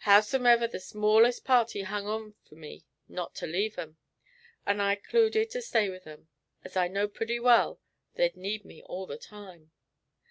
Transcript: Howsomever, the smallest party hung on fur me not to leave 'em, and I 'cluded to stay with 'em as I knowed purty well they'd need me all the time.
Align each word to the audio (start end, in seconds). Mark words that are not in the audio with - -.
Howsomever, 0.00 0.66
the 0.68 0.78
smallest 0.78 1.46
party 1.46 1.80
hung 1.80 2.06
on 2.06 2.34
fur 2.44 2.56
me 2.56 2.84
not 3.08 3.34
to 3.36 3.46
leave 3.46 3.78
'em, 3.78 3.96
and 4.66 4.82
I 4.82 4.96
'cluded 4.96 5.48
to 5.52 5.62
stay 5.62 5.88
with 5.88 6.06
'em 6.06 6.28
as 6.62 6.76
I 6.76 6.88
knowed 6.88 7.14
purty 7.14 7.40
well 7.40 7.80
they'd 8.16 8.36
need 8.36 8.66
me 8.66 8.82
all 8.82 9.06
the 9.06 9.16
time. 9.16 9.70